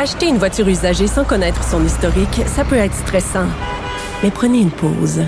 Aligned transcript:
Acheter 0.00 0.28
une 0.28 0.38
voiture 0.38 0.68
usagée 0.68 1.08
sans 1.08 1.24
connaître 1.24 1.64
son 1.64 1.84
historique, 1.84 2.42
ça 2.46 2.64
peut 2.64 2.76
être 2.76 2.94
stressant. 2.94 3.48
Mais 4.22 4.30
prenez 4.30 4.60
une 4.60 4.70
pause. 4.70 5.24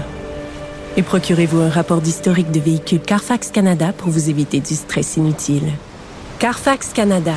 Et 0.96 1.02
procurez-vous 1.02 1.60
un 1.60 1.68
rapport 1.68 2.00
d'historique 2.00 2.52
de 2.52 2.60
véhicule 2.60 3.00
Carfax 3.00 3.50
Canada 3.50 3.92
pour 3.92 4.10
vous 4.10 4.30
éviter 4.30 4.60
du 4.60 4.74
stress 4.74 5.16
inutile. 5.16 5.72
Carfax 6.38 6.92
Canada. 6.92 7.34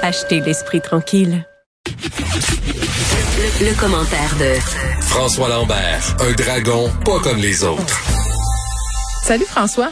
Achetez 0.00 0.38
l'esprit 0.38 0.80
tranquille. 0.80 1.44
Le, 1.88 3.80
commentaire 3.80 4.36
de 4.38 4.54
François 5.02 5.48
Lambert, 5.48 6.16
un 6.20 6.32
dragon 6.34 6.88
pas 7.04 7.18
comme 7.18 7.38
les 7.38 7.64
autres. 7.64 8.00
Salut 9.24 9.46
François. 9.46 9.90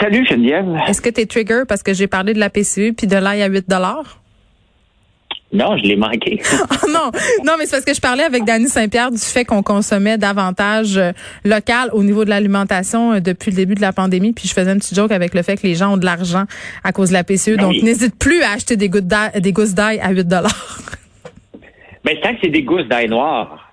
Salut 0.00 0.26
Geneviève. 0.26 0.74
Est-ce 0.88 1.02
que 1.02 1.10
tu 1.10 1.20
es 1.20 1.26
trigger 1.26 1.64
parce 1.68 1.82
que 1.82 1.92
j'ai 1.92 2.06
parlé 2.06 2.32
de 2.32 2.40
la 2.40 2.48
PCU 2.48 2.94
puis 2.94 3.06
de 3.06 3.16
l'ail 3.16 3.42
à 3.42 3.46
8 3.48 3.68
non, 5.56 5.76
je 5.76 5.82
l'ai 5.82 5.96
manqué. 5.96 6.40
oh 6.52 6.86
non, 6.88 7.10
non, 7.44 7.54
mais 7.58 7.66
c'est 7.66 7.72
parce 7.72 7.84
que 7.84 7.94
je 7.94 8.00
parlais 8.00 8.24
avec 8.24 8.44
Dany 8.44 8.68
Saint-Pierre 8.68 9.10
du 9.10 9.18
fait 9.18 9.44
qu'on 9.44 9.62
consommait 9.62 10.18
davantage 10.18 10.96
euh, 10.96 11.12
local 11.44 11.90
au 11.92 12.02
niveau 12.02 12.24
de 12.24 12.30
l'alimentation 12.30 13.14
euh, 13.14 13.20
depuis 13.20 13.50
le 13.50 13.56
début 13.56 13.74
de 13.74 13.80
la 13.80 13.92
pandémie. 13.92 14.32
Puis 14.32 14.48
je 14.48 14.54
faisais 14.54 14.70
un 14.70 14.78
petit 14.78 14.94
joke 14.94 15.12
avec 15.12 15.34
le 15.34 15.42
fait 15.42 15.56
que 15.56 15.66
les 15.66 15.74
gens 15.74 15.94
ont 15.94 15.96
de 15.96 16.04
l'argent 16.04 16.44
à 16.84 16.92
cause 16.92 17.08
de 17.08 17.14
la 17.14 17.24
PCE. 17.24 17.56
Ben 17.56 17.62
donc, 17.62 17.82
n'hésite 17.82 18.16
plus 18.18 18.42
à 18.42 18.52
acheter 18.52 18.76
des, 18.76 18.88
des 18.88 19.52
gousses 19.52 19.74
d'ail 19.74 19.98
à 20.00 20.10
8 20.10 20.28
dollars. 20.28 20.78
Mais 22.04 22.14
ben, 22.14 22.20
tant 22.22 22.34
que 22.34 22.40
c'est 22.42 22.50
des 22.50 22.62
gousses 22.62 22.86
d'ail 22.88 23.08
noir. 23.08 23.72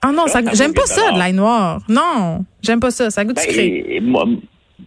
Ah 0.00 0.12
non, 0.12 0.26
ça, 0.26 0.40
j'aime 0.52 0.74
pas 0.74 0.86
ça, 0.86 1.12
de 1.12 1.18
l'ail 1.18 1.32
noir. 1.32 1.80
Non, 1.88 2.44
j'aime 2.62 2.80
pas 2.80 2.90
ça. 2.90 3.10
Ça 3.10 3.24
goûte 3.24 3.36
ben, 3.36 3.42
sucré. 3.42 4.02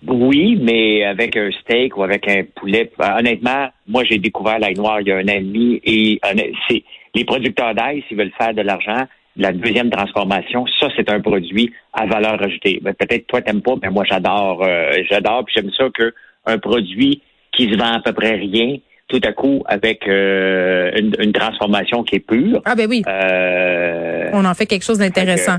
Oui, 0.05 0.58
mais 0.62 1.04
avec 1.05 1.36
un 1.38 1.50
steak 1.52 1.98
ou 1.98 2.04
avec 2.04 2.27
un 2.27 2.44
poulet. 2.55 2.91
Euh, 3.00 3.20
honnêtement, 3.20 3.70
moi, 3.88 4.04
j'ai 4.04 4.18
découvert 4.18 4.60
l'ail 4.60 4.76
noir 4.76 5.02
il 5.02 5.08
y 5.08 5.12
a 5.12 5.18
un 5.18 5.23
an 5.23 5.27
et 5.27 5.40
demi 5.41 5.82
et 5.84 6.20
c'est 6.68 6.84
les 7.16 7.26
producteurs 7.26 7.73
d'ail, 7.73 8.04
s'ils 8.08 8.18
veulent 8.18 8.32
faire 8.38 8.54
de 8.54 8.62
l'argent, 8.62 9.05
la 9.38 9.52
deuxième 9.52 9.90
transformation, 9.90 10.65
ça, 10.80 10.88
c'est 10.96 11.10
un 11.10 11.21
produit 11.21 11.71
à 11.93 12.05
valeur 12.05 12.41
ajoutée. 12.41 12.80
Ben, 12.82 12.93
peut-être 12.93 13.27
toi, 13.27 13.41
t'aimes 13.41 13.62
pas, 13.62 13.76
mais 13.82 13.90
moi, 13.90 14.04
j'adore. 14.04 14.63
Euh, 14.63 14.91
j'adore, 15.10 15.46
puis 15.46 15.55
j'aime 15.55 15.71
ça 15.71 15.85
qu'un 15.90 16.58
produit 16.58 17.21
qui 17.52 17.71
se 17.71 17.77
vend 17.77 17.93
à 17.93 17.99
peu 17.99 18.13
près 18.13 18.35
rien, 18.35 18.77
tout 19.08 19.22
à 19.24 19.32
coup 19.32 19.63
avec 19.68 20.08
euh, 20.08 20.91
une, 20.98 21.32
transformation 21.32 22.04
qui 22.04 22.16
est 22.16 22.20
pure. 22.20 22.62
Ah 22.66 22.76
ben 22.76 22.88
oui. 22.90 23.04
Euh, 23.08 24.30
On 24.34 24.44
en 24.44 24.54
fait 24.54 24.66
quelque 24.66 24.84
chose 24.84 24.98
d'intéressant. 24.98 25.58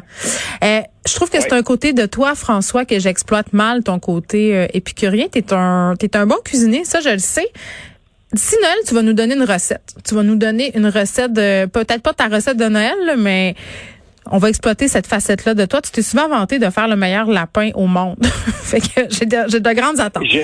Euh, 0.62 0.80
je 1.06 1.14
trouve 1.14 1.30
que 1.30 1.40
c'est 1.40 1.52
un 1.52 1.62
côté 1.62 1.92
de 1.92 2.04
toi, 2.04 2.34
François, 2.34 2.84
que 2.84 2.98
j'exploite 2.98 3.52
mal, 3.52 3.82
ton 3.82 3.98
côté 3.98 4.66
épicurien. 4.74 5.28
T'es 5.28 5.52
un, 5.52 5.94
t'es 5.98 6.16
un 6.16 6.26
bon 6.26 6.36
cuisinier, 6.44 6.84
ça 6.84 7.00
je 7.00 7.10
le 7.10 7.18
sais. 7.18 7.48
D'ici 8.32 8.56
Noël, 8.60 8.76
tu 8.86 8.94
vas 8.94 9.02
nous 9.02 9.14
donner 9.14 9.34
une 9.34 9.44
recette. 9.44 9.94
Tu 10.06 10.14
vas 10.14 10.22
nous 10.22 10.36
donner 10.36 10.76
une 10.76 10.86
recette 10.86 11.32
de, 11.32 11.64
peut-être 11.64 12.02
pas 12.02 12.12
ta 12.12 12.26
recette 12.28 12.58
de 12.58 12.68
Noël, 12.68 13.16
mais 13.16 13.54
on 14.30 14.36
va 14.36 14.50
exploiter 14.50 14.88
cette 14.88 15.06
facette-là 15.06 15.54
de 15.54 15.64
toi. 15.64 15.80
Tu 15.80 15.90
t'es 15.90 16.02
souvent 16.02 16.28
vanté 16.28 16.58
de 16.58 16.68
faire 16.68 16.88
le 16.88 16.96
meilleur 16.96 17.26
lapin 17.26 17.70
au 17.74 17.86
monde. 17.86 18.18
fait 18.62 18.80
que 18.80 19.06
j'ai 19.08 19.24
de, 19.24 19.58
de, 19.58 19.72
grandes 19.72 20.00
attentes. 20.00 20.24
Je 20.28 20.40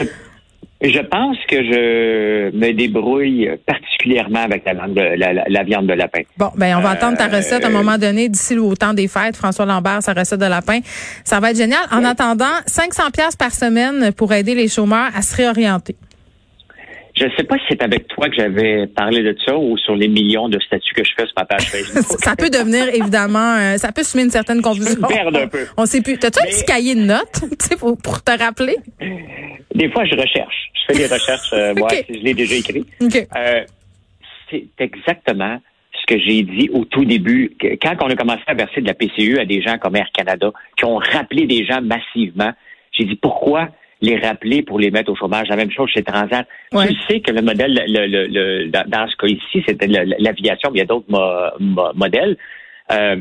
pense 1.01 1.37
que 1.49 1.57
je 1.57 2.57
me 2.57 2.73
débrouille 2.73 3.51
particulièrement 3.67 4.41
avec 4.41 4.65
la, 4.67 5.63
viande 5.63 5.87
de, 5.87 5.93
lapin. 5.95 6.23
Bon, 6.37 6.51
ben 6.57 6.77
on 6.77 6.81
va 6.81 6.91
attendre 6.91 7.17
ta 7.17 7.29
recette 7.29 7.65
à 7.65 7.69
un 7.69 7.71
euh, 7.71 7.75
moment 7.75 7.97
donné 7.97 8.29
d'ici 8.29 8.59
au 8.59 8.75
temps 8.75 8.95
des 8.95 9.09
fêtes. 9.09 9.37
François 9.37 9.67
Lambert, 9.67 10.03
sa 10.03 10.13
recette 10.13 10.41
de 10.41 10.47
lapin, 10.47 10.81
ça 11.25 11.41
va 11.41 11.51
être 11.51 11.57
génial. 11.57 11.81
En 11.91 12.05
attendant, 12.05 12.45
500 12.67 13.11
pièces 13.13 13.37
par 13.37 13.53
semaine 13.53 14.13
pour 14.13 14.33
aider 14.33 14.55
les 14.55 14.69
chômeurs 14.69 15.11
à 15.15 15.23
se 15.23 15.35
réorienter. 15.37 15.97
Je 17.17 17.27
ne 17.27 17.31
sais 17.37 17.45
pas 17.45 17.57
si 17.59 17.65
c'est 17.69 17.83
avec 17.83 18.09
toi 18.09 18.29
que 18.29 18.35
j'avais 18.35 18.89
parlé 18.89 19.23
de 19.23 19.37
ça 19.47 19.57
ou 19.57 19.79
sur 19.79 19.95
les 19.95 20.09
millions 20.09 20.49
de 20.49 20.59
statuts 20.59 20.95
que 20.95 21.05
je 21.05 21.13
fais 21.17 21.25
sur 21.27 21.35
ma 21.37 21.45
page 21.45 21.71
Facebook. 21.71 22.05
ça 22.19 22.35
peut 22.35 22.51
devenir 22.51 22.89
évidemment, 22.93 23.55
euh, 23.57 23.77
ça 23.77 23.93
peut 23.93 24.03
semer 24.03 24.25
une 24.25 24.31
certaine 24.31 24.61
confusion. 24.61 24.97
Je 25.09 25.39
un 25.39 25.47
peu. 25.47 25.67
On 25.77 25.87
sait 25.87 26.03
plus. 26.03 26.19
T'as-tu 26.19 26.41
un 26.41 26.47
petit 26.47 26.65
cahier 26.65 26.97
de 26.97 27.03
notes, 27.03 27.45
pour, 27.79 27.97
pour 27.99 28.23
te 28.23 28.37
rappeler? 28.37 28.77
Des 29.75 29.91
fois, 29.91 30.05
je 30.05 30.17
recherche. 30.17 30.71
Je 30.75 30.93
fais 30.93 31.07
des 31.07 31.15
recherches. 31.15 31.53
Euh, 31.53 31.75
moi, 31.77 31.89
je 32.09 32.19
l'ai 32.19 32.35
déjà 32.35 32.57
écrit. 32.57 32.85
Euh, 33.01 33.65
c'est 34.51 34.67
exactement 34.79 35.61
ce 35.93 36.07
que 36.15 36.21
j'ai 36.21 36.43
dit 36.43 36.69
au 36.73 36.85
tout 36.85 37.05
début. 37.05 37.57
Quand 37.81 37.95
on 38.01 38.11
a 38.11 38.17
commencé 38.17 38.43
à 38.49 38.55
verser 38.55 38.81
de 38.81 38.89
la 38.89 38.95
PCU 38.95 39.39
à 39.39 39.45
des 39.45 39.63
gens 39.63 39.79
comme 39.79 39.95
Air 39.95 40.09
Canada, 40.13 40.51
qui 40.77 40.85
ont 40.85 40.97
rappelé 40.97 41.47
des 41.47 41.65
gens 41.65 41.81
massivement, 41.81 42.53
j'ai 42.93 43.05
dit 43.05 43.17
pourquoi 43.17 43.69
les 44.05 44.19
rappeler 44.19 44.63
pour 44.63 44.79
les 44.79 44.91
mettre 44.91 45.11
au 45.11 45.17
chômage. 45.17 45.49
La 45.49 45.57
même 45.57 45.71
chose 45.71 45.91
chez 45.91 46.03
Transat. 46.03 46.47
Tu 46.71 46.95
sais 47.09 47.21
que 47.21 47.33
le 47.33 47.43
modèle, 47.43 47.83
le, 47.87 48.67
dans 48.69 49.09
ce 49.09 49.17
cas 49.17 49.27
ici, 49.27 49.65
c'était 49.67 49.87
l'aviation, 49.87 50.71
mais 50.71 50.79
il 50.79 50.81
y 50.81 50.83
a 50.83 50.87
d'autres 50.87 51.95
modèles. 51.95 52.37
Euh, 52.93 53.17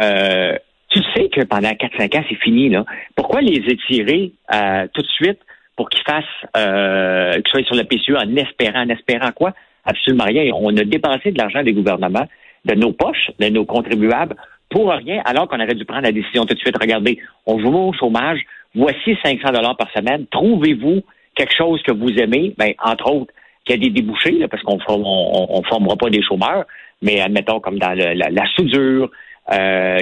euh, 0.00 0.56
tu 0.88 1.00
sais 1.14 1.28
que 1.28 1.42
pendant 1.44 1.70
4-5 1.70 2.18
ans, 2.18 2.24
c'est 2.28 2.40
fini. 2.40 2.68
Là. 2.68 2.84
Pourquoi 3.16 3.40
les 3.40 3.62
étirer 3.68 4.32
euh, 4.52 4.86
tout 4.92 5.02
de 5.02 5.08
suite 5.08 5.38
pour 5.76 5.88
qu'ils 5.88 6.04
fassent, 6.04 7.42
qu'ils 7.42 7.50
soient 7.50 7.64
sur 7.64 7.74
la 7.74 7.84
PCU 7.84 8.16
en 8.16 8.36
espérant, 8.36 8.82
en 8.82 8.88
espérant 8.88 9.32
quoi? 9.32 9.52
Absolument 9.84 10.24
rien. 10.24 10.52
On 10.54 10.74
a 10.76 10.84
dépensé 10.84 11.32
de 11.32 11.38
l'argent 11.38 11.62
des 11.62 11.72
gouvernements, 11.72 12.26
de 12.64 12.74
nos 12.74 12.92
poches, 12.92 13.30
de 13.38 13.48
nos 13.48 13.64
contribuables, 13.64 14.36
pour 14.70 14.90
rien, 14.90 15.20
alors 15.24 15.48
qu'on 15.48 15.60
aurait 15.60 15.74
dû 15.74 15.84
prendre 15.84 16.02
la 16.02 16.12
décision 16.12 16.46
tout 16.46 16.54
de 16.54 16.58
suite. 16.58 16.76
Regardez, 16.80 17.18
on 17.46 17.58
vous 17.58 17.76
au 17.76 17.92
chômage, 17.92 18.40
voici 18.74 19.16
500 19.22 19.52
dollars 19.52 19.76
par 19.76 19.90
semaine. 19.92 20.26
Trouvez-vous 20.30 21.02
quelque 21.34 21.54
chose 21.56 21.82
que 21.82 21.92
vous 21.92 22.10
aimez, 22.18 22.54
ben, 22.58 22.72
entre 22.82 23.10
autres, 23.10 23.32
qu'il 23.64 23.76
y 23.76 23.78
a 23.78 23.88
des 23.88 23.90
débouchés, 23.90 24.46
parce 24.48 24.62
qu'on 24.62 24.78
on, 24.88 25.62
formera 25.64 25.96
pas 25.96 26.10
des 26.10 26.22
chômeurs, 26.22 26.64
mais 27.02 27.20
admettons 27.20 27.60
comme 27.60 27.78
dans 27.78 27.94
la, 27.96 28.46
soudure, 28.54 29.10
euh, 29.52 29.98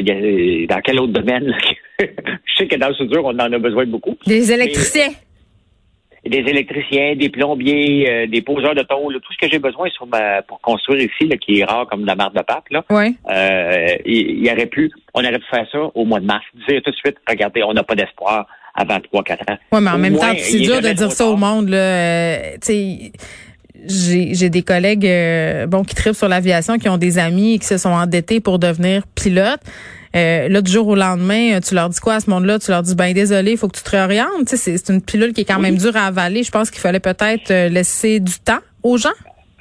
dans 0.66 0.80
quel 0.82 1.00
autre 1.00 1.12
domaine? 1.12 1.54
Je 2.00 2.56
sais 2.56 2.66
que 2.66 2.76
dans 2.76 2.88
la 2.88 2.94
soudure, 2.94 3.24
on 3.24 3.34
en 3.34 3.52
a 3.52 3.58
besoin 3.58 3.86
beaucoup. 3.86 4.16
Des 4.26 4.52
électriciens 4.52 5.12
des 6.24 6.38
électriciens, 6.38 7.16
des 7.16 7.28
plombiers, 7.28 8.08
euh, 8.08 8.26
des 8.26 8.42
poseurs 8.42 8.74
de 8.74 8.82
tôle, 8.82 9.20
tout 9.20 9.32
ce 9.32 9.38
que 9.38 9.50
j'ai 9.50 9.58
besoin 9.58 9.88
sur 9.90 10.06
pour 10.46 10.60
construire 10.60 11.00
ici, 11.00 11.28
là, 11.28 11.36
qui 11.36 11.58
est 11.58 11.64
rare 11.64 11.86
comme 11.88 12.04
la 12.04 12.14
marque 12.14 12.34
de 12.34 12.42
pape, 12.42 12.68
là. 12.70 12.84
Euh, 12.90 13.96
il, 14.06 14.46
y 14.46 14.50
aurait 14.50 14.66
pu, 14.66 14.90
on 15.14 15.20
aurait 15.20 15.38
pu 15.38 15.46
faire 15.50 15.66
ça 15.70 15.78
au 15.94 16.04
mois 16.04 16.20
de 16.20 16.26
mars. 16.26 16.44
Dire 16.68 16.80
tout 16.82 16.90
de 16.90 16.96
suite, 16.96 17.16
regardez, 17.28 17.62
on 17.64 17.72
n'a 17.72 17.82
pas 17.82 17.96
d'espoir 17.96 18.46
avant 18.74 18.98
3-4 18.98 19.52
ans. 19.52 19.58
Oui, 19.72 19.80
mais 19.82 19.90
en 19.90 19.98
même 19.98 20.16
temps, 20.16 20.32
c'est 20.36 20.60
dur 20.60 20.80
de 20.80 20.92
dire 20.92 21.12
ça 21.12 21.26
au 21.26 21.36
monde, 21.36 21.68
là. 21.68 21.76
Euh, 21.76 22.40
j'ai 23.84 24.48
des 24.48 24.62
collègues 24.62 25.08
bon 25.68 25.82
qui 25.82 25.94
tripent 25.94 26.14
sur 26.14 26.28
l'aviation, 26.28 26.78
qui 26.78 26.88
ont 26.88 26.98
des 26.98 27.18
amis 27.18 27.58
qui 27.58 27.66
se 27.66 27.78
sont 27.78 27.90
endettés 27.90 28.40
pour 28.40 28.58
devenir 28.58 29.02
pilotes. 29.14 29.60
Euh, 30.14 30.48
là, 30.48 30.60
du 30.60 30.70
jour 30.70 30.88
au 30.88 30.94
lendemain, 30.94 31.58
tu 31.60 31.74
leur 31.74 31.88
dis 31.88 32.00
quoi 32.00 32.14
à 32.14 32.20
ce 32.20 32.28
monde-là? 32.28 32.58
Tu 32.58 32.70
leur 32.70 32.82
dis, 32.82 32.94
ben 32.94 33.12
désolé, 33.14 33.52
il 33.52 33.56
faut 33.56 33.68
que 33.68 33.76
tu 33.76 33.82
te 33.82 33.90
réorientes. 33.90 34.46
C'est 34.46 34.88
une 34.90 35.00
pilule 35.00 35.32
qui 35.32 35.42
est 35.42 35.44
quand 35.44 35.60
même 35.60 35.76
dure 35.76 35.96
à 35.96 36.06
avaler. 36.06 36.42
Je 36.42 36.50
pense 36.50 36.70
qu'il 36.70 36.80
fallait 36.80 37.00
peut-être 37.00 37.50
euh, 37.50 37.68
laisser 37.68 38.20
du 38.20 38.38
temps 38.44 38.60
aux 38.82 38.98
gens. 38.98 39.16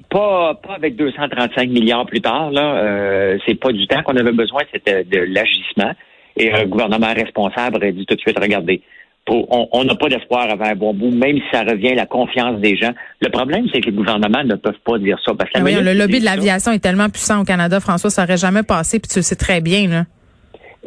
Pas, 0.09 0.55
pas 0.55 0.73
avec 0.75 0.97
235 0.97 1.69
milliards 1.69 2.05
plus 2.05 2.19
tard. 2.19 2.51
Là, 2.51 2.75
euh, 2.75 3.37
c'est 3.45 3.55
pas 3.55 3.71
du 3.71 3.87
temps 3.87 4.03
qu'on 4.03 4.17
avait 4.17 4.33
besoin, 4.33 4.61
c'était 4.73 5.05
de 5.05 5.19
l'agissement. 5.19 5.93
Et 6.37 6.51
un 6.51 6.65
gouvernement 6.65 7.13
responsable 7.13 7.77
aurait 7.77 7.91
dit 7.91 8.05
tout 8.05 8.15
de 8.15 8.19
suite, 8.19 8.39
regardez, 8.39 8.81
on 9.27 9.83
n'a 9.83 9.95
pas 9.95 10.09
d'espoir 10.09 10.49
avant 10.49 10.65
un 10.65 10.75
bon 10.75 10.93
bout, 10.93 11.11
même 11.11 11.37
si 11.37 11.43
ça 11.51 11.63
revient 11.63 11.91
à 11.91 11.95
la 11.95 12.05
confiance 12.05 12.59
des 12.59 12.75
gens. 12.75 12.91
Le 13.21 13.29
problème, 13.29 13.65
c'est 13.71 13.81
que 13.81 13.85
les 13.87 13.95
gouvernements 13.95 14.43
ne 14.43 14.55
peuvent 14.55 14.79
pas 14.83 14.97
dire 14.97 15.17
ça. 15.23 15.33
Parce 15.33 15.49
que 15.51 15.59
ah 15.59 15.81
le 15.81 15.93
lobby 15.93 16.19
de 16.19 16.25
l'aviation 16.25 16.71
est 16.71 16.79
tellement 16.79 17.09
puissant 17.09 17.41
au 17.41 17.43
Canada, 17.45 17.79
François, 17.79 18.09
ça 18.09 18.23
n'aurait 18.23 18.37
jamais 18.37 18.63
passé, 18.63 18.99
puis 18.99 19.09
tu 19.09 19.19
le 19.19 19.23
sais 19.23 19.35
très 19.35 19.61
bien. 19.61 19.87
Là. 19.87 20.05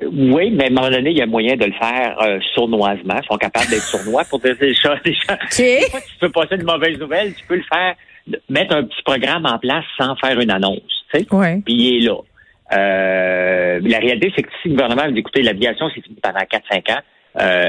Oui, 0.02 0.50
mais 0.50 0.64
à 0.64 0.66
un 0.66 0.70
moment 0.70 0.90
donné, 0.90 1.10
il 1.10 1.16
y 1.16 1.22
a 1.22 1.26
moyen 1.26 1.56
de 1.56 1.64
le 1.64 1.72
faire 1.72 2.20
euh, 2.20 2.38
sournoisement. 2.54 3.14
Ils 3.22 3.26
sont 3.30 3.38
capables 3.38 3.70
d'être 3.70 3.82
sournois 3.82 4.24
pour 4.24 4.40
dire 4.40 4.56
des 4.60 4.74
choses. 4.74 4.98
Des 5.04 5.14
choses. 5.14 5.36
tu 5.52 6.18
peux 6.20 6.30
passer 6.30 6.56
une 6.56 6.64
mauvaise 6.64 6.98
nouvelle, 6.98 7.32
tu 7.34 7.46
peux 7.46 7.56
le 7.56 7.64
faire, 7.72 7.94
mettre 8.48 8.74
un 8.74 8.82
petit 8.82 9.02
programme 9.04 9.46
en 9.46 9.58
place 9.58 9.84
sans 9.96 10.16
faire 10.16 10.38
une 10.40 10.50
annonce. 10.50 10.80
Tu 11.12 11.20
sais? 11.20 11.26
Puis 11.64 11.74
il 11.74 11.96
est 11.96 12.06
là. 12.08 12.16
Euh, 12.72 13.80
la 13.82 13.98
réalité, 13.98 14.32
c'est 14.34 14.42
que 14.42 14.50
si 14.62 14.68
le 14.68 14.74
gouvernement 14.74 15.10
veut 15.10 15.18
écouter 15.18 15.42
l'aviation, 15.42 15.90
c'est 15.94 16.00
fini 16.00 16.16
pendant 16.22 16.38
4-5 16.38 16.92
ans, 16.92 17.02
euh, 17.40 17.66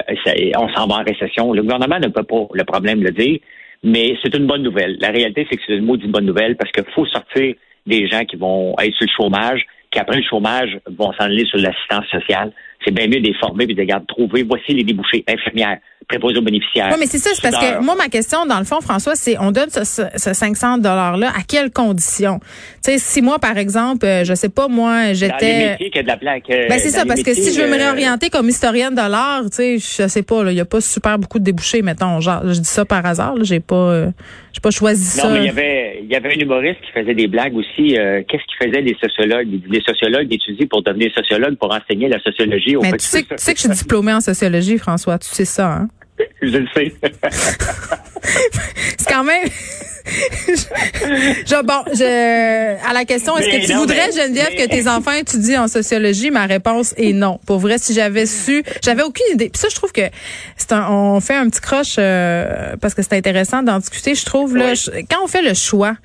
on 0.57 0.69
s'en 0.69 0.87
va 0.87 0.95
en 0.95 1.03
récession. 1.03 1.53
Le 1.53 1.61
gouvernement 1.61 1.99
ne 1.99 2.07
peut 2.07 2.23
pas 2.23 2.47
le 2.53 2.63
problème 2.63 3.03
le 3.03 3.11
dire, 3.11 3.39
mais 3.83 4.17
c'est 4.23 4.35
une 4.35 4.47
bonne 4.47 4.63
nouvelle. 4.63 4.97
La 4.99 5.09
réalité, 5.09 5.47
c'est 5.49 5.57
que 5.57 5.63
c'est 5.67 5.75
une 5.75 5.85
maudite 5.85 6.11
bonne 6.11 6.25
nouvelle 6.25 6.55
parce 6.55 6.71
qu'il 6.71 6.85
faut 6.93 7.05
sortir 7.05 7.55
des 7.85 8.07
gens 8.07 8.23
qui 8.25 8.35
vont 8.35 8.75
être 8.79 8.95
sur 8.95 9.05
le 9.05 9.11
chômage 9.15 9.65
qu'après 9.91 10.17
le 10.17 10.23
chômage 10.23 10.77
vont 10.97 11.13
s'en 11.13 11.25
aller 11.25 11.45
sur 11.45 11.57
l'assistance 11.57 12.05
sociale. 12.07 12.51
C'est 12.83 12.93
bien 12.93 13.07
mieux 13.07 13.21
de 13.21 13.27
les 13.27 13.33
former 13.35 13.63
et 13.63 13.73
de 13.73 13.83
garder 13.83 14.05
trouver. 14.07 14.43
Voici 14.43 14.73
les 14.73 14.83
débouchés. 14.83 15.23
Infirmières, 15.27 15.79
préposés 16.07 16.37
aux 16.37 16.41
bénéficiaires. 16.41 16.89
Oui, 16.91 16.97
mais 16.99 17.05
c'est 17.05 17.17
ça, 17.17 17.31
c'est 17.33 17.41
parce 17.41 17.57
que 17.63 17.81
moi, 17.83 17.95
ma 17.95 18.07
question, 18.07 18.45
dans 18.45 18.59
le 18.59 18.65
fond, 18.65 18.81
François, 18.81 19.15
c'est 19.15 19.37
on 19.39 19.51
donne 19.51 19.69
ce, 19.69 19.83
ce 19.83 20.33
500 20.33 20.79
$-là 20.79 21.29
à 21.29 21.43
quelles 21.47 21.71
conditions? 21.71 22.39
Tu 22.83 22.91
sais, 22.91 22.97
si 22.97 23.21
moi, 23.21 23.39
par 23.39 23.57
exemple, 23.57 24.05
euh, 24.05 24.23
je 24.23 24.33
sais 24.33 24.49
pas, 24.49 24.67
moi, 24.67 25.13
j'étais... 25.13 25.77
de 25.79 26.07
la 26.07 26.17
plaque. 26.17 26.47
Ben, 26.47 26.79
c'est 26.79 26.89
ça, 26.89 27.05
parce 27.05 27.23
que 27.23 27.33
si 27.33 27.53
je 27.53 27.61
veux 27.61 27.67
me 27.67 27.77
réorienter 27.77 28.29
comme 28.29 28.49
historienne 28.49 28.93
de 28.93 29.09
l'art, 29.09 29.43
tu 29.45 29.55
sais, 29.55 29.77
je 29.77 30.07
sais 30.07 30.23
pas, 30.23 30.43
il 30.51 30.55
y 30.55 30.59
a 30.59 30.65
pas 30.65 30.81
super 30.81 31.17
beaucoup 31.17 31.39
de 31.39 31.43
débouchés, 31.43 31.81
mettons. 31.81 32.19
Genre, 32.19 32.41
je 32.45 32.59
dis 32.59 32.69
ça 32.69 32.85
par 32.85 33.05
hasard, 33.05 33.35
j'ai 33.41 33.59
pas, 33.59 34.05
j'ai 34.53 34.61
pas 34.61 34.71
choisi 34.71 35.05
ça. 35.05 35.27
Non, 35.27 35.33
mais 35.33 35.39
il 35.39 35.45
y 35.45 35.49
avait, 35.49 35.99
il 36.03 36.11
y 36.11 36.15
avait 36.15 36.35
un 36.35 36.39
humoriste 36.39 36.81
qui 36.81 36.91
faisait 36.91 37.15
des 37.15 37.27
blagues 37.27 37.55
aussi. 37.55 37.93
Qu'est-ce 37.93 38.43
qu'ils 38.43 38.67
faisaient 38.67 38.81
les 38.81 38.95
sociologues? 39.01 39.47
Les 39.69 39.81
sociologues 39.81 40.31
étudient 40.31 40.67
pour 40.67 40.83
devenir 40.83 41.11
sociologue, 41.13 41.55
pour 41.55 41.73
enseigner 41.73 42.07
la 42.07 42.19
sociologie. 42.19 42.75
Au 42.75 42.81
mais 42.81 42.91
tu 42.93 42.99
sais, 42.99 43.23
tu 43.23 43.27
sais 43.37 43.53
que 43.53 43.59
je 43.59 43.67
suis 43.67 43.73
diplômée 43.73 44.13
en 44.13 44.21
sociologie, 44.21 44.77
François. 44.77 45.17
Tu 45.17 45.29
sais 45.29 45.45
ça, 45.45 45.67
hein? 45.71 45.87
Je 46.41 46.57
le 46.57 46.67
sais. 46.73 46.93
c'est 48.97 49.09
quand 49.09 49.23
même. 49.23 49.49
je, 50.47 51.63
bon, 51.63 51.83
je, 51.93 52.87
à 52.87 52.93
la 52.93 53.05
question, 53.05 53.37
est-ce 53.37 53.49
que 53.49 53.65
tu 53.65 53.73
voudrais, 53.73 54.11
Geneviève, 54.11 54.55
que 54.55 54.67
tes 54.69 54.87
enfants 54.87 55.11
étudient 55.11 55.63
en 55.63 55.67
sociologie? 55.67 56.29
Ma 56.29 56.45
réponse 56.45 56.93
est 56.97 57.13
non. 57.13 57.39
Pour 57.47 57.57
vrai, 57.57 57.77
si 57.79 57.93
j'avais 57.93 58.27
su, 58.27 58.63
j'avais 58.83 59.01
aucune 59.01 59.25
idée. 59.33 59.49
Puis 59.49 59.59
ça, 59.59 59.67
je 59.69 59.75
trouve 59.75 59.91
que 59.91 60.07
c'est 60.57 60.73
un, 60.73 60.87
on 60.89 61.19
fait 61.21 61.33
un 61.33 61.49
petit 61.49 61.61
croche 61.61 61.95
euh, 61.97 62.75
parce 62.79 62.93
que 62.93 63.01
c'est 63.01 63.13
intéressant 63.13 63.63
d'en 63.63 63.79
discuter. 63.79 64.13
Je 64.13 64.25
trouve 64.25 64.55
là, 64.55 64.73
quand 65.09 65.23
on 65.23 65.27
fait 65.27 65.41
le 65.41 65.55
choix, 65.55 65.95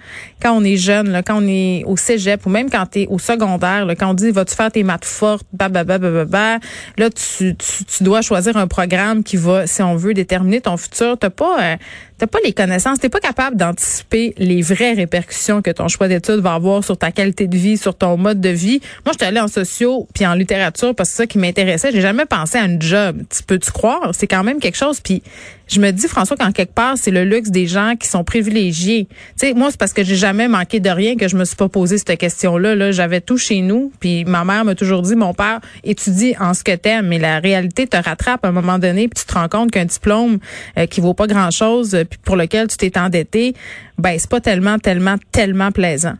quand 0.40 0.52
on 0.52 0.64
est 0.64 0.76
jeune, 0.76 1.10
là, 1.10 1.22
quand 1.22 1.42
on 1.42 1.46
est 1.46 1.84
au 1.84 1.96
cégep 1.96 2.44
ou 2.46 2.50
même 2.50 2.70
quand 2.70 2.86
tu 2.86 3.00
es 3.00 3.06
au 3.08 3.18
secondaire, 3.18 3.86
là, 3.86 3.94
quand 3.94 4.10
on 4.10 4.14
dit 4.14 4.30
vas-tu 4.30 4.54
faire 4.54 4.72
tes 4.72 4.82
maths 4.82 5.04
fortes, 5.04 5.46
bah, 5.52 5.68
bah, 5.68 5.84
bah, 5.84 5.98
bah, 5.98 6.58
là, 6.96 7.10
tu, 7.10 7.56
tu, 7.56 7.84
tu 7.84 8.04
dois 8.04 8.22
choisir 8.22 8.56
un 8.56 8.66
programme 8.66 9.22
qui 9.22 9.36
va, 9.36 9.66
si 9.66 9.82
on 9.82 9.96
veut 9.96 10.14
déterminer 10.14 10.60
ton 10.60 10.76
futur. 10.76 11.16
T'as 11.18 11.30
pas, 11.30 11.62
euh, 11.62 11.76
t'as 12.18 12.26
pas 12.26 12.38
les 12.44 12.52
connaissances, 12.52 12.98
t'es 12.98 13.08
pas 13.08 13.20
capable 13.20 13.56
d'anticiper 13.56 14.34
les 14.38 14.62
vraies 14.62 14.92
répercussions 14.92 15.62
que 15.62 15.70
ton 15.70 15.88
choix 15.88 16.08
d'études 16.08 16.40
va 16.40 16.54
avoir 16.54 16.84
sur 16.84 16.96
ta 16.96 17.12
qualité 17.12 17.46
de 17.46 17.56
vie, 17.56 17.76
sur 17.76 17.94
ton 17.94 18.16
mode 18.16 18.40
de 18.40 18.50
vie. 18.50 18.80
Moi, 19.04 19.12
j'étais 19.12 19.26
allée 19.26 19.40
en 19.40 19.48
sociaux 19.48 20.08
puis 20.14 20.26
en 20.26 20.34
littérature 20.34 20.94
parce 20.94 21.10
que 21.10 21.16
c'est 21.16 21.22
ça 21.22 21.26
qui 21.26 21.38
m'intéressait. 21.38 21.92
J'ai 21.92 22.00
jamais 22.00 22.26
pensé 22.26 22.58
à 22.58 22.62
un 22.62 22.78
job. 22.78 23.22
Tu 23.30 23.42
peux-tu 23.42 23.70
croire? 23.70 24.10
C'est 24.12 24.26
quand 24.26 24.44
même 24.44 24.60
quelque 24.60 24.76
chose. 24.76 25.00
Puis 25.00 25.22
je 25.70 25.80
me 25.80 25.90
dis, 25.92 26.08
François, 26.08 26.36
qu'en 26.36 26.50
quelque 26.50 26.74
part, 26.74 26.96
c'est 26.96 27.10
le 27.10 27.24
luxe 27.24 27.50
des 27.50 27.66
gens 27.66 27.94
qui 27.98 28.08
sont 28.08 28.24
privilégiés. 28.24 29.06
Tu 29.08 29.16
sais, 29.36 29.54
moi, 29.54 29.70
c'est 29.70 29.78
parce 29.78 29.92
que 29.92 30.02
j'ai 30.02 30.16
jamais 30.16 30.48
manqué 30.48 30.80
de 30.80 30.90
rien 30.90 31.16
que 31.16 31.28
je 31.28 31.36
me 31.36 31.44
suis 31.44 31.56
pas 31.56 31.68
posé 31.68 31.96
cette 31.96 32.18
question-là. 32.18 32.74
Là, 32.74 32.90
j'avais 32.90 33.20
tout 33.20 33.38
chez 33.38 33.60
nous. 33.60 33.92
Puis 34.00 34.24
ma 34.24 34.44
mère 34.44 34.64
m'a 34.64 34.74
toujours 34.74 35.02
dit, 35.02 35.14
mon 35.14 35.32
père 35.32 35.60
étudie 35.84 36.34
en 36.40 36.54
ce 36.54 36.64
que 36.64 36.74
t'aimes, 36.74 37.06
mais 37.06 37.18
la 37.18 37.38
réalité 37.38 37.86
te 37.86 37.96
rattrape 37.96 38.44
à 38.44 38.48
un 38.48 38.52
moment 38.52 38.78
donné, 38.78 39.06
puis 39.08 39.22
tu 39.24 39.26
te 39.32 39.38
rends 39.38 39.48
compte 39.48 39.70
qu'un 39.70 39.84
diplôme 39.84 40.38
euh, 40.76 40.86
qui 40.86 41.00
vaut 41.00 41.14
pas 41.14 41.28
grand-chose, 41.28 41.94
euh, 41.94 42.04
puis 42.04 42.18
pour 42.24 42.36
lequel 42.36 42.66
tu 42.66 42.76
t'es 42.76 42.98
endetté, 42.98 43.54
ben 43.98 44.18
c'est 44.18 44.30
pas 44.30 44.40
tellement, 44.40 44.78
tellement, 44.78 45.16
tellement 45.30 45.70
plaisant. 45.70 46.14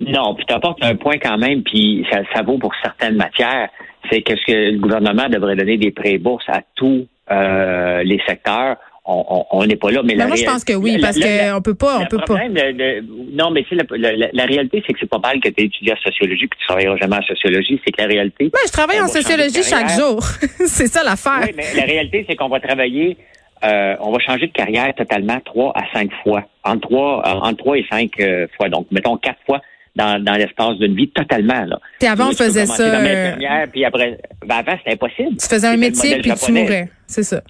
Non, 0.00 0.34
puis 0.34 0.44
tu 0.46 0.54
apportes 0.54 0.82
un 0.82 0.96
point 0.96 1.18
quand 1.22 1.38
même, 1.38 1.62
puis 1.62 2.04
ça, 2.10 2.22
ça 2.34 2.42
vaut 2.42 2.58
pour 2.58 2.72
certaines 2.82 3.16
matières. 3.16 3.68
C'est 4.10 4.22
que, 4.22 4.34
ce 4.34 4.72
le 4.72 4.78
gouvernement 4.78 5.28
devrait 5.28 5.54
donner 5.54 5.76
des 5.76 5.92
prêts 5.92 6.18
bourses 6.18 6.48
à 6.48 6.60
tous 6.74 7.06
euh, 7.30 8.02
les 8.02 8.20
secteurs. 8.26 8.76
On 9.04 9.66
n'est 9.66 9.74
pas 9.74 9.90
là, 9.90 10.00
mais, 10.04 10.14
mais 10.14 10.28
moi 10.28 10.36
je 10.36 10.44
pense 10.44 10.62
que 10.62 10.74
oui, 10.74 10.96
parce 11.00 11.18
qu'on 11.18 11.60
peut 11.60 11.74
pas, 11.74 11.98
on 11.98 12.06
peut 12.06 12.20
pas. 12.24 12.38
non, 13.32 13.50
mais 13.50 13.64
c'est 13.68 13.74
la, 13.74 14.44
réalité, 14.44 14.80
c'est 14.86 14.92
que 14.92 15.00
c'est 15.00 15.10
pas 15.10 15.18
mal 15.18 15.40
que 15.40 15.48
tu 15.48 15.64
étudies 15.64 15.92
en 15.92 15.96
sociologie 15.96 16.48
que 16.48 16.56
tu 16.56 16.64
travailleras 16.68 16.96
jamais 16.98 17.16
en 17.16 17.22
sociologie. 17.22 17.80
C'est 17.84 17.90
que 17.90 18.00
la 18.00 18.06
réalité. 18.06 18.44
Ben, 18.44 18.60
je 18.64 18.70
travaille 18.70 19.00
en 19.00 19.08
sociologie 19.08 19.64
chaque 19.64 19.90
jour. 19.90 20.22
c'est 20.66 20.86
ça 20.86 21.02
l'affaire. 21.02 21.40
Oui, 21.42 21.52
mais 21.56 21.64
la 21.74 21.82
réalité, 21.82 22.24
c'est 22.28 22.36
qu'on 22.36 22.48
va 22.48 22.60
travailler 22.60 23.16
euh, 23.64 23.94
on 24.00 24.10
va 24.10 24.18
changer 24.18 24.48
de 24.48 24.52
carrière 24.52 24.92
totalement 24.94 25.38
trois 25.44 25.72
à 25.76 25.82
cinq 25.92 26.10
fois, 26.22 26.44
entre 26.64 26.88
trois, 26.88 27.22
entre 27.24 27.58
trois 27.58 27.78
et 27.78 27.86
cinq 27.88 28.10
euh, 28.18 28.48
fois. 28.56 28.68
Donc, 28.68 28.86
mettons 28.90 29.16
quatre 29.16 29.38
fois 29.46 29.60
dans, 29.96 30.22
dans 30.22 30.34
l'espace 30.34 30.78
d'une 30.78 30.94
vie 30.94 31.08
totalement. 31.08 31.64
Là. 31.64 31.78
Puis 31.98 32.08
avant, 32.08 32.28
on 32.28 32.32
faisait 32.32 32.66
ça. 32.66 32.82
Euh, 32.82 33.66
puis 33.70 33.84
après, 33.84 34.18
ben 34.46 34.56
avant, 34.56 34.76
c'était 34.78 34.92
impossible. 34.92 35.36
Tu 35.36 35.46
faisais 35.46 35.68
un 35.68 35.76
métier 35.76 36.18
puis 36.18 36.32
tu 36.34 36.52
mourais. 36.52 36.88
C'est 37.06 37.22
ça. 37.22 37.42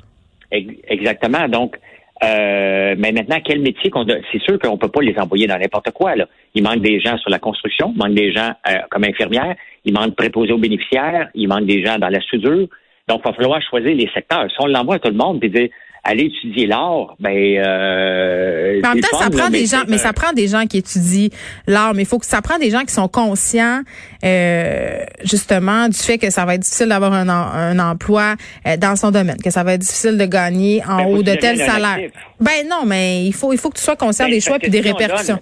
Exactement. 0.51 1.49
Donc, 1.49 1.77
euh, 2.23 2.95
mais 2.99 3.11
maintenant, 3.11 3.39
quel 3.45 3.61
métier 3.61 3.91
qu'on 3.91 4.07
C'est 4.07 4.43
sûr 4.43 4.59
qu'on 4.59 4.79
peut 4.79 4.89
pas 4.89 5.03
les 5.03 5.19
envoyer 5.19 5.47
dans 5.47 5.59
n'importe 5.59 5.91
quoi. 5.91 6.15
Là. 6.15 6.27
Il 6.55 6.63
manque 6.63 6.81
des 6.81 7.01
gens 7.01 7.17
sur 7.19 7.31
la 7.31 7.39
construction, 7.39 7.93
il 7.95 7.99
manque 7.99 8.15
des 8.15 8.33
gens 8.33 8.53
euh, 8.69 8.75
comme 8.91 9.05
infirmières, 9.05 9.57
il 9.85 9.93
manque 9.93 10.15
préposés 10.15 10.53
aux 10.53 10.59
bénéficiaires, 10.59 11.29
il 11.35 11.49
manque 11.49 11.67
des 11.67 11.85
gens 11.85 11.99
dans 11.99 12.09
la 12.09 12.21
soudure. 12.21 12.69
Donc, 13.09 13.23
il 13.25 13.29
va 13.29 13.33
falloir 13.33 13.63
choisir 13.63 13.95
les 13.95 14.09
secteurs. 14.15 14.49
Si 14.51 14.57
on 14.61 14.67
l'envoie 14.67 14.97
à 14.97 14.99
tout 15.01 15.11
le 15.11 15.17
monde, 15.17 15.41
puis 15.41 15.51
dire 15.51 15.69
aller 16.05 16.25
étudier 16.25 16.67
l'art, 16.67 17.15
ben 17.21 17.31
euh, 17.31 18.81
mais 18.83 18.89
en 18.89 18.95
même 18.95 19.05
temps, 19.05 19.19
ça 19.19 19.31
prend 19.31 19.51
des 19.51 19.67
gens, 19.67 19.83
mais 19.87 19.99
ça 19.99 20.13
prend 20.13 20.33
des 20.33 20.49
gens 20.49 20.67
qui 20.67 20.79
étudient 20.79 21.29
l'art, 21.69 21.95
mais 21.95 22.03
il 22.03 22.07
faut 22.07 22.19
que 22.19 22.27
ça 22.27 22.43
prend 22.43 22.59
des 22.59 22.71
gens 22.71 22.81
qui 22.81 22.93
sont 22.93 23.07
conscients 23.07 23.83
euh, 24.25 25.05
justement 25.25 25.89
du 25.89 25.97
fait 25.97 26.19
que 26.19 26.31
ça 26.31 26.45
va 26.45 26.57
être 26.57 26.63
difficile 26.63 26.89
d'avoir 26.89 27.13
un, 27.13 27.29
un, 27.29 27.79
emploi 27.79 28.35
euh, 28.67 28.77
dans 28.77 28.97
son 28.97 29.13
domaine, 29.13 29.41
que 29.43 29.51
ça 29.51 29.63
va 29.63 29.75
être 29.75 29.81
difficile 29.81 30.19
de 30.19 30.27
gagner 30.27 30.83
en 30.89 31.05
ben, 31.05 31.07
haut 31.07 31.23
de 31.23 31.35
tel 31.35 31.57
salaire. 31.59 32.11
Ben 32.41 32.67
non, 32.69 32.85
mais 32.85 33.25
il 33.25 33.33
faut 33.33 33.53
il 33.53 33.59
faut 33.59 33.71
que 33.71 33.79
tu 33.79 33.85
sois 33.85 33.97
conscient 33.97 34.25
ben, 34.25 34.33
des 34.33 34.41
choix 34.41 34.59
puis 34.59 34.71
des 34.71 34.81
répercussions 34.81 35.39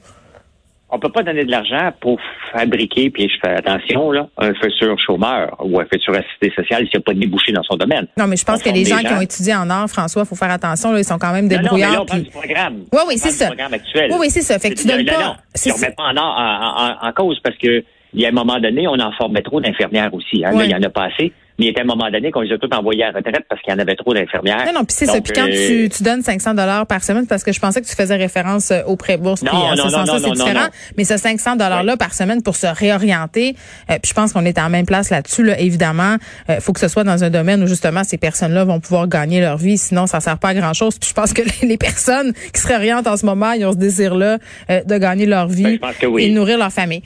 on 0.93 0.99
peut 0.99 1.11
pas 1.11 1.23
donner 1.23 1.45
de 1.45 1.51
l'argent 1.51 1.93
pour 2.01 2.19
fabriquer, 2.53 3.11
puis 3.11 3.29
je 3.29 3.39
fais 3.41 3.57
attention, 3.57 4.11
là, 4.11 4.29
un 4.39 4.53
futur 4.55 4.97
chômeur 4.99 5.57
ou 5.61 5.79
un 5.81 5.85
futur 5.85 6.15
assisté 6.15 6.53
social 6.55 6.81
s'il 6.81 6.91
n'y 6.95 6.99
a 6.99 7.01
pas 7.01 7.15
de 7.15 7.21
débouché 7.21 7.53
dans 7.53 7.63
son 7.63 7.77
domaine. 7.77 8.07
Non, 8.17 8.27
mais 8.27 8.37
je 8.37 8.45
pense 8.45 8.63
que 8.63 8.71
les 8.71 8.85
gens, 8.85 8.99
qui 8.99 9.13
ont 9.13 9.21
étudié 9.21 9.55
en 9.55 9.69
art, 9.71 9.89
François, 9.89 10.25
faut 10.25 10.35
faire 10.35 10.51
attention, 10.51 10.93
là, 10.93 10.99
ils 10.99 11.05
sont 11.05 11.19
quand 11.19 11.33
même 11.33 11.49
débrouillards. 11.49 11.93
Non, 11.93 11.99
non, 11.99 12.05
mais 12.13 12.17
là, 12.17 12.21
on 12.21 12.23
du 12.23 12.31
programme. 12.31 12.75
Oui, 12.93 13.01
oui, 13.09 13.19
c'est 13.19 13.31
ça. 13.31 13.47
Programme 13.47 13.75
actuel. 13.75 14.11
Oui, 14.13 14.17
oui, 14.21 14.31
c'est 14.31 14.43
ça. 14.43 14.59
Fait 14.59 14.71
que 14.71 14.81
tu 14.81 14.87
donnes 14.87 15.05
pas. 15.05 15.13
Non, 15.13 15.73
remets 15.73 15.95
pas 15.97 16.03
en, 16.05 16.17
art, 16.17 16.99
en, 17.03 17.13
cause 17.13 17.41
parce 17.43 17.57
que 17.57 17.85
il 18.13 18.21
y 18.21 18.27
a 18.27 18.29
un 18.29 18.33
moment 18.33 18.59
donné, 18.59 18.89
on 18.89 18.99
en 18.99 19.13
formait 19.13 19.43
trop 19.43 19.61
d'infirmières 19.61 20.13
aussi. 20.13 20.45
Hein. 20.45 20.53
Là, 20.53 20.65
il 20.65 20.71
y 20.71 20.75
en 20.75 20.83
a 20.83 20.91
pas 20.91 21.05
assez. 21.05 21.33
Mais 21.61 21.67
il 21.67 21.77
y 21.77 21.79
a 21.79 21.83
un 21.83 21.85
moment 21.85 22.11
donné 22.11 22.31
qu'on 22.31 22.41
les 22.41 22.55
a 22.55 22.57
tous 22.57 22.75
envoyés 22.75 23.05
à 23.05 23.13
la 23.13 23.19
retraite 23.19 23.45
parce 23.47 23.61
qu'il 23.61 23.71
y 23.71 23.77
en 23.77 23.79
avait 23.79 23.95
trop 23.95 24.15
d'infirmières. 24.15 24.65
Non, 24.65 24.81
non, 24.81 24.85
puis 24.87 24.97
c'est 24.97 25.05
ça. 25.05 25.21
Puis 25.21 25.35
quand 25.35 25.45
tu, 25.45 25.85
euh, 25.85 25.89
tu, 25.95 26.03
donnes 26.03 26.23
500 26.23 26.55
dollars 26.55 26.87
par 26.87 27.05
semaine, 27.05 27.27
parce 27.27 27.45
que 27.45 27.53
je 27.53 27.61
pensais 27.61 27.83
que 27.83 27.87
tu 27.87 27.95
faisais 27.95 28.17
référence 28.17 28.71
euh, 28.71 28.81
au 28.87 28.97
prêt 28.97 29.19
bourse. 29.19 29.43
Non, 29.43 29.53
non, 29.53 29.91
non, 29.91 30.05
non, 30.07 30.19
c'est 30.19 30.31
différent. 30.31 30.69
Mais 30.97 31.05
ce 31.05 31.19
500 31.19 31.57
dollars 31.57 31.85
là 31.85 31.99
par 31.99 32.15
semaine 32.15 32.43
pour 32.43 32.57
se 32.57 32.67
réorienter, 32.67 33.57
euh, 33.91 33.99
puis 34.03 34.09
je 34.09 34.15
pense 34.15 34.33
qu'on 34.33 34.47
est 34.47 34.59
en 34.59 34.71
même 34.71 34.87
place 34.87 35.11
là-dessus. 35.11 35.45
Là, 35.45 35.61
évidemment, 35.61 36.17
il 36.49 36.61
faut 36.63 36.73
que 36.73 36.81
ce 36.81 36.89
soit 36.89 37.05
dans 37.05 37.25
un 37.25 37.31
domaine 37.31 37.63
où 37.63 37.67
justement 37.67 38.05
ces 38.05 38.17
personnes-là 38.17 38.65
vont 38.65 38.81
pouvoir 38.81 39.07
gagner 39.07 39.43
leur 39.43 39.59
vie. 39.59 39.77
Sinon, 39.77 40.07
ça 40.07 40.21
sert 40.21 40.39
pas 40.39 40.49
à 40.49 40.55
grand 40.55 40.73
chose. 40.73 40.99
Puis 40.99 41.11
je 41.11 41.15
pense 41.15 41.35
que 41.35 41.43
les 41.67 41.77
personnes 41.77 42.33
qui 42.55 42.61
se 42.61 42.69
réorientent 42.69 43.07
en 43.07 43.19
ce 43.19 43.27
moment, 43.27 43.53
ils 43.53 43.67
ont 43.67 43.73
ce 43.73 43.77
désir-là 43.77 44.39
de 44.69 44.99
gagner 44.99 45.27
leur 45.27 45.49
vie 45.49 45.79
ben, 45.79 45.91
et 46.19 46.31
de 46.31 46.35
nourrir 46.35 46.57
leur 46.57 46.73
famille. 46.73 47.03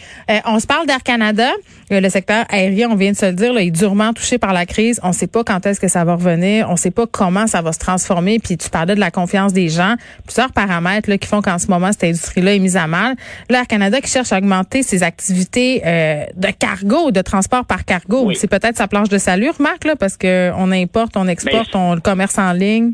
on 0.47 0.61
se 0.61 0.67
parle 0.67 0.87
d'Air 0.87 1.03
Canada, 1.03 1.51
le 1.91 2.09
secteur 2.09 2.45
aérien, 2.49 2.91
on 2.91 2.95
vient 2.95 3.11
de 3.11 3.17
se 3.17 3.27
le 3.27 3.33
dire, 3.33 3.53
là, 3.53 3.63
est 3.63 3.71
durement 3.71 4.13
touché 4.13 4.39
par 4.45 4.53
la 4.53 4.67
crise. 4.67 5.01
On 5.03 5.13
sait 5.13 5.27
pas 5.27 5.43
quand 5.43 5.65
est-ce 5.65 5.81
que 5.81 5.89
ça 5.89 6.05
va 6.05 6.17
revenir, 6.17 6.69
on 6.69 6.77
sait 6.77 6.91
pas 6.91 7.07
comment 7.07 7.47
ça 7.47 7.63
va 7.63 7.73
se 7.73 7.79
transformer. 7.79 8.39
Puis 8.39 8.59
tu 8.59 8.69
parlais 8.69 8.95
de 8.95 9.01
la 9.01 9.11
confiance 9.11 9.55
des 9.55 9.71
gens, 9.71 9.95
plusieurs 10.27 10.53
paramètres 10.53 11.09
là, 11.09 11.17
qui 11.17 11.27
font 11.27 11.41
qu'en 11.41 11.59
ce 11.59 11.69
moment 11.69 11.91
cette 11.93 12.05
industrie-là 12.05 12.55
est 12.55 12.59
mise 12.59 12.77
à 12.77 12.87
mal. 12.87 13.15
L'Air 13.49 13.67
Canada 13.67 14.03
qui 14.03 14.11
cherche 14.11 14.35
à 14.35 14.39
augmenter 14.39 14.83
ses 14.83 15.03
activités 15.03 15.81
euh, 15.87 16.25
de 16.37 16.49
cargo, 16.49 17.11
de 17.11 17.23
transport 17.23 17.65
par 17.65 17.87
cargo, 17.87 18.33
c'est 18.35 18.51
peut-être 18.51 18.77
sa 18.77 18.87
planche 18.87 19.09
de 19.09 19.17
salut, 19.17 19.49
Marc, 19.61 19.87
là, 19.87 19.97
parce 19.97 20.19
que 20.19 20.51
on 20.59 20.71
importe, 20.73 21.17
on 21.17 21.27
exporte, 21.27 21.75
on 21.75 21.95
le 21.95 22.03
commerce 22.03 22.39
en 22.39 22.53
ligne. 22.53 22.93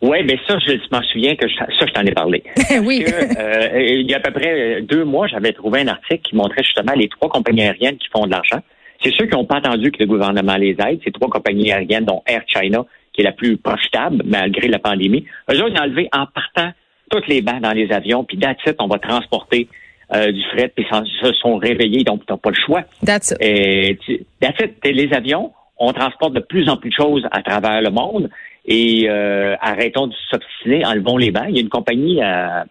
Oui, 0.00 0.18
mais 0.24 0.38
ça, 0.46 0.56
je 0.64 0.72
m'en 0.90 1.02
souviens 1.02 1.36
que 1.36 1.46
ça, 1.58 1.66
je 1.68 1.92
t'en 1.92 2.06
ai 2.06 2.12
parlé. 2.12 2.42
oui. 2.84 3.04
euh, 3.06 3.82
il 3.82 4.10
y 4.10 4.14
a 4.14 4.16
à 4.16 4.20
peu 4.20 4.30
près 4.30 4.80
deux 4.80 5.04
mois, 5.04 5.26
j'avais 5.26 5.52
trouvé 5.52 5.80
un 5.80 5.88
article 5.88 6.22
qui 6.22 6.36
montrait 6.36 6.62
justement 6.62 6.92
les 6.94 7.08
trois 7.10 7.28
compagnies 7.28 7.64
aériennes 7.64 7.98
qui 7.98 8.08
font 8.10 8.24
de 8.24 8.30
l'argent. 8.30 8.62
C'est 9.02 9.12
ceux 9.12 9.26
qui 9.26 9.36
n'ont 9.36 9.44
pas 9.44 9.56
attendu 9.56 9.90
que 9.90 9.98
le 10.00 10.06
gouvernement 10.06 10.56
les 10.56 10.76
aide. 10.84 11.00
C'est 11.04 11.12
trois 11.12 11.28
compagnies 11.28 11.72
aériennes, 11.72 12.04
dont 12.04 12.22
Air 12.26 12.42
China, 12.46 12.84
qui 13.12 13.20
est 13.20 13.24
la 13.24 13.32
plus 13.32 13.56
profitable 13.56 14.22
malgré 14.24 14.68
la 14.68 14.78
pandémie. 14.78 15.24
Eux 15.50 15.62
autres, 15.62 15.72
ils 15.74 15.80
ont 15.80 15.84
enlevé 15.84 16.08
en 16.12 16.26
partant 16.26 16.72
toutes 17.10 17.28
les 17.28 17.42
bancs 17.42 17.60
dans 17.60 17.72
les 17.72 17.90
avions, 17.92 18.24
puis 18.24 18.38
that's 18.38 18.58
on 18.78 18.86
va 18.86 18.98
transporter 18.98 19.68
euh, 20.14 20.30
du 20.30 20.42
fret, 20.52 20.72
puis 20.74 20.86
ils 20.90 21.26
se 21.26 21.32
sont 21.34 21.56
réveillés, 21.56 22.04
donc 22.04 22.26
tu 22.26 22.32
n'as 22.32 22.38
pas 22.38 22.50
le 22.50 22.56
choix. 22.56 22.82
That's 23.04 23.30
it. 23.30 23.38
Et, 23.40 23.98
that's 24.40 24.58
Les 24.84 25.12
avions, 25.12 25.52
on 25.78 25.92
transporte 25.92 26.34
de 26.34 26.40
plus 26.40 26.68
en 26.68 26.76
plus 26.76 26.90
de 26.90 26.94
choses 26.94 27.26
à 27.30 27.42
travers 27.42 27.80
le 27.80 27.90
monde. 27.90 28.30
Et 28.70 29.08
euh, 29.08 29.56
arrêtons 29.60 30.08
de 30.08 30.14
s'obstiner, 30.30 30.84
enlevons 30.84 31.16
les 31.16 31.30
bancs. 31.30 31.46
Il 31.48 31.56
y 31.56 31.58
a 31.58 31.62
une 31.62 31.70
compagnie, 31.70 32.22
euh, 32.22 32.64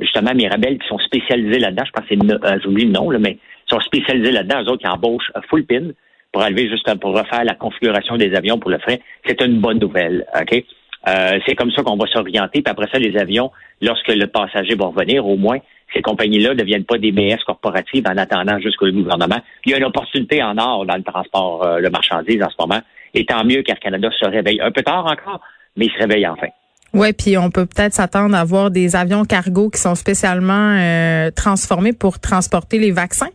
justement, 0.00 0.34
Mirabel, 0.34 0.78
qui 0.78 0.88
sont 0.88 0.98
spécialisées 0.98 1.60
là-dedans. 1.60 1.84
Je 1.86 1.92
pense 1.92 2.08
que 2.08 2.14
c'est, 2.14 2.44
euh, 2.44 2.58
j'oublie 2.64 2.84
le 2.84 2.90
nom, 2.90 3.10
là, 3.10 3.20
mais 3.20 3.38
sont 3.66 3.80
spécialisés 3.80 4.32
là-dedans. 4.32 4.62
Eux 4.62 4.68
autres 4.70 4.82
qui 4.82 4.88
embauchent 4.88 5.32
full 5.48 5.64
pin 5.64 5.90
pour 6.32 6.42
enlever 6.42 6.68
juste 6.68 6.92
pour 7.00 7.16
refaire 7.16 7.44
la 7.44 7.54
configuration 7.54 8.16
des 8.16 8.34
avions 8.34 8.58
pour 8.58 8.70
le 8.70 8.78
frais. 8.78 9.00
C'est 9.26 9.40
une 9.42 9.60
bonne 9.60 9.78
nouvelle. 9.78 10.26
OK? 10.40 10.64
Euh, 11.08 11.38
c'est 11.46 11.54
comme 11.54 11.70
ça 11.70 11.82
qu'on 11.82 11.96
va 11.96 12.06
s'orienter. 12.06 12.62
Puis 12.62 12.70
après 12.70 12.88
ça, 12.90 12.98
les 12.98 13.16
avions, 13.16 13.50
lorsque 13.80 14.08
le 14.08 14.26
passager 14.26 14.74
va 14.74 14.86
revenir, 14.86 15.26
au 15.26 15.36
moins, 15.36 15.58
ces 15.94 16.02
compagnies-là 16.02 16.50
ne 16.50 16.54
deviennent 16.54 16.84
pas 16.84 16.98
des 16.98 17.12
BS 17.12 17.42
corporatives 17.46 18.04
en 18.08 18.16
attendant 18.16 18.58
jusqu'au 18.58 18.90
gouvernement. 18.90 19.40
Il 19.64 19.72
y 19.72 19.74
a 19.74 19.78
une 19.78 19.84
opportunité 19.84 20.42
en 20.42 20.58
or 20.58 20.84
dans 20.84 20.96
le 20.96 21.04
transport, 21.04 21.78
le 21.78 21.88
marchandise 21.90 22.42
en 22.42 22.50
ce 22.50 22.56
moment 22.58 22.80
Et 23.14 23.24
tant 23.24 23.44
mieux 23.44 23.62
qu'Air 23.62 23.78
Canada 23.78 24.08
se 24.18 24.26
réveille 24.26 24.60
un 24.60 24.72
peu 24.72 24.82
tard 24.82 25.06
encore, 25.06 25.40
mais 25.76 25.86
il 25.86 25.92
se 25.92 25.98
réveille 25.98 26.26
enfin. 26.26 26.48
Oui, 26.92 27.12
puis 27.12 27.36
on 27.36 27.50
peut 27.50 27.66
peut-être 27.66 27.92
s'attendre 27.92 28.34
à 28.34 28.44
voir 28.44 28.70
des 28.70 28.96
avions 28.96 29.24
cargo 29.24 29.70
qui 29.70 29.80
sont 29.80 29.94
spécialement 29.94 30.76
euh, 30.78 31.30
transformés 31.30 31.92
pour 31.92 32.18
transporter 32.18 32.78
les 32.78 32.90
vaccins. 32.90 33.28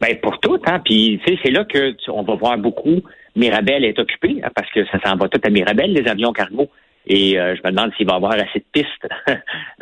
Ben 0.00 0.18
pour 0.20 0.38
tout, 0.40 0.60
hein. 0.66 0.80
Puis 0.84 1.20
tu 1.26 1.38
c'est 1.42 1.50
là 1.50 1.64
que 1.64 1.94
on 2.08 2.22
va 2.22 2.34
voir 2.34 2.58
beaucoup. 2.58 3.02
Mirabel 3.36 3.84
est 3.84 3.98
occupé 3.98 4.40
hein, 4.42 4.50
parce 4.54 4.70
que 4.70 4.84
ça 4.86 5.00
s'en 5.04 5.16
va 5.16 5.28
tout 5.28 5.40
à 5.42 5.50
Mirabel 5.50 5.92
les 5.92 6.08
avions 6.08 6.32
cargo. 6.32 6.68
Et 7.06 7.38
euh, 7.38 7.54
je 7.54 7.60
me 7.64 7.70
demande 7.70 7.92
s'il 7.96 8.06
va 8.06 8.14
y 8.14 8.16
avoir 8.16 8.32
assez 8.32 8.60
de 8.60 8.64
pistes 8.72 9.08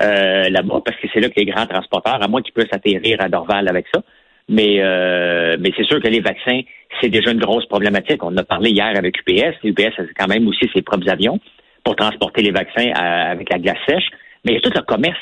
euh, 0.01 0.49
là-bas, 0.49 0.81
parce 0.85 0.97
que 0.99 1.07
c'est 1.13 1.21
là 1.21 1.29
que 1.29 1.39
les 1.39 1.45
grands 1.45 1.67
transporteurs, 1.67 2.23
à 2.23 2.29
moins 2.29 2.43
qu'ils 2.43 2.53
puissent 2.53 2.73
atterrir 2.73 3.19
à 3.21 3.29
Dorval 3.29 3.69
avec 3.69 3.87
ça. 3.95 4.03
Mais 4.49 4.79
euh, 4.81 5.57
mais 5.61 5.71
c'est 5.77 5.85
sûr 5.85 6.01
que 6.01 6.09
les 6.09 6.21
vaccins, 6.21 6.61
c'est 7.01 7.09
déjà 7.09 7.31
une 7.31 7.39
grosse 7.39 7.67
problématique. 7.67 8.25
On 8.25 8.29
en 8.29 8.37
a 8.39 8.45
parlé 8.45 8.71
hier 8.71 8.93
avec 8.97 9.17
UPS. 9.21 9.57
UPS 9.63 10.01
a 10.01 10.03
quand 10.19 10.27
même 10.27 10.49
aussi 10.49 10.69
ses 10.75 10.83
propres 10.83 11.09
avions 11.09 11.39
pour 11.85 11.95
transporter 11.95 12.43
les 12.43 12.51
vaccins 12.51 12.91
avec 12.95 13.51
la 13.51 13.59
glace 13.59 13.79
sèche. 13.89 14.09
Mais 14.45 14.59
tout 14.59 14.71
le 14.75 14.83
commerce 14.83 15.19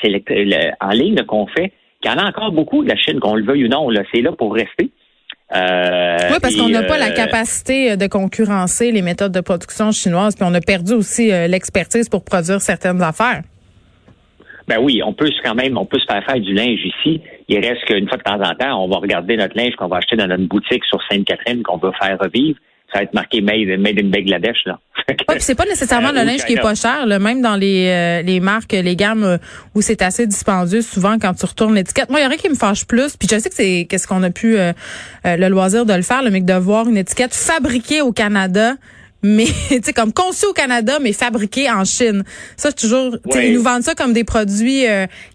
en 0.81 0.89
ligne 0.89 1.23
qu'on 1.25 1.45
fait, 1.45 1.71
qu'il 2.01 2.11
y 2.11 2.13
en 2.13 2.17
a 2.17 2.27
encore 2.27 2.51
beaucoup 2.51 2.83
de 2.83 2.89
la 2.89 2.97
Chine, 2.97 3.19
qu'on 3.19 3.35
le 3.35 3.43
veuille 3.43 3.65
ou 3.65 3.67
non, 3.67 3.87
c'est 4.13 4.21
là 4.21 4.31
pour 4.31 4.53
rester. 4.53 4.91
Euh, 5.53 6.17
oui, 6.31 6.37
parce 6.41 6.55
qu'on 6.55 6.69
n'a 6.69 6.83
pas 6.83 6.97
la 6.97 7.09
euh, 7.09 7.13
capacité 7.13 7.97
de 7.97 8.07
concurrencer 8.07 8.91
les 8.91 9.01
méthodes 9.01 9.33
de 9.33 9.41
production 9.41 9.91
chinoises, 9.91 10.35
puis 10.35 10.45
on 10.47 10.53
a 10.53 10.61
perdu 10.61 10.93
aussi 10.93 11.31
euh, 11.31 11.47
l'expertise 11.47 12.07
pour 12.07 12.23
produire 12.23 12.61
certaines 12.61 13.01
affaires. 13.01 13.41
Ben 14.67 14.77
oui, 14.79 15.01
on 15.03 15.11
peut 15.11 15.29
quand 15.43 15.55
même, 15.55 15.77
on 15.77 15.85
peut 15.85 15.99
se 15.99 16.05
faire 16.05 16.23
faire 16.23 16.39
du 16.39 16.53
linge 16.53 16.79
ici. 16.85 17.21
Il 17.49 17.59
reste 17.59 17.83
qu'une 17.83 18.07
fois 18.07 18.17
de 18.17 18.23
temps 18.23 18.41
en 18.41 18.55
temps, 18.55 18.81
on 18.81 18.87
va 18.87 18.97
regarder 18.97 19.35
notre 19.35 19.57
linge 19.57 19.75
qu'on 19.75 19.87
va 19.87 19.97
acheter 19.97 20.15
dans 20.15 20.27
notre 20.27 20.47
boutique 20.47 20.85
sur 20.85 20.99
Sainte-Catherine, 21.09 21.63
qu'on 21.63 21.77
veut 21.77 21.91
faire 22.01 22.17
revivre 22.17 22.57
ça 22.91 22.99
va 22.99 23.03
être 23.03 23.13
marqué 23.13 23.41
Made, 23.41 23.79
made 23.79 23.99
in 23.99 24.09
Bangladesh. 24.09 24.65
Là. 24.65 24.79
Ouais, 25.29 25.39
c'est 25.39 25.55
pas 25.55 25.65
nécessairement 25.65 26.11
le 26.11 26.23
linge 26.23 26.45
qui 26.45 26.53
est 26.53 26.61
pas 26.61 26.75
cher, 26.75 27.05
là, 27.05 27.19
même 27.19 27.41
dans 27.41 27.55
les, 27.55 27.87
euh, 27.87 28.21
les 28.21 28.39
marques, 28.39 28.73
les 28.73 28.95
gammes 28.95 29.23
euh, 29.23 29.37
où 29.75 29.81
c'est 29.81 30.01
assez 30.01 30.27
dispendieux, 30.27 30.81
souvent 30.81 31.17
quand 31.19 31.33
tu 31.33 31.45
retournes 31.45 31.75
l'étiquette. 31.75 32.09
Moi, 32.09 32.19
il 32.19 32.23
y 32.23 32.25
a 32.25 32.29
rien 32.29 32.37
qui 32.37 32.49
me 32.49 32.55
fâche 32.55 32.85
plus. 32.85 33.15
Puis 33.17 33.27
je 33.31 33.39
sais 33.39 33.49
que 33.49 33.55
c'est 33.55 33.87
qu'est-ce 33.89 34.07
qu'on 34.07 34.23
a 34.23 34.29
pu 34.29 34.57
euh, 34.57 34.73
le 35.23 35.47
loisir 35.47 35.85
de 35.85 35.93
le 35.93 36.01
faire, 36.01 36.23
le 36.23 36.29
mec 36.31 36.45
de 36.45 36.53
voir 36.53 36.87
une 36.87 36.97
étiquette 36.97 37.33
fabriquée 37.33 38.01
au 38.01 38.11
Canada 38.11 38.75
mais 39.23 39.45
tu 39.69 39.79
sais 39.83 39.93
comme 39.93 40.11
conçu 40.11 40.47
au 40.47 40.53
Canada 40.53 40.97
mais 40.99 41.13
fabriqué 41.13 41.69
en 41.69 41.85
Chine. 41.85 42.23
Ça 42.57 42.69
c'est 42.69 42.75
toujours 42.75 43.15
ils 43.35 43.53
nous 43.53 43.61
vendent 43.61 43.83
ça 43.83 43.93
comme 43.93 44.13
des 44.13 44.23
produits 44.23 44.85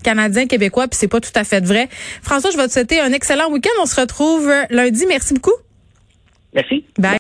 canadiens 0.03 0.49
québécois 0.49 0.89
puis 0.89 0.99
c'est 0.99 1.07
pas 1.07 1.21
tout 1.21 1.31
à 1.37 1.45
fait 1.45 1.65
vrai. 1.65 1.89
François, 2.21 2.51
je 2.51 2.57
vais 2.57 2.67
te 2.67 2.73
souhaiter 2.73 2.99
un 2.99 3.13
excellent 3.13 3.49
week-end. 3.49 3.71
On 3.81 3.87
se 3.87 4.01
retrouve 4.01 4.53
lundi. 4.71 5.05
Merci 5.07 5.35
beaucoup. 5.35 5.55
Merci. 6.53 6.85
Bye. 6.99 7.13